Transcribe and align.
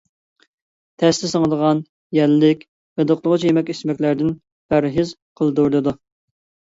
تەستە 1.03 1.29
سىڭىدىغان، 1.33 1.81
يەللىك، 2.19 2.65
غىدىقلىغۇچى 3.01 3.51
يېمەك-ئىچمەكلەردىن 3.51 4.35
پەرھىز 4.73 5.13
قىلدۇرۇلىدۇ. 5.43 5.95